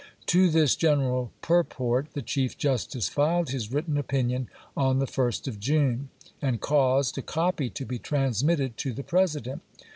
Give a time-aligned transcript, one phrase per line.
[0.25, 5.59] To this general purport the Chief Justice filed his written opinion on the 1st of
[5.59, 6.09] June,
[6.41, 9.83] and caused a copy to be transmitted to the President, pp.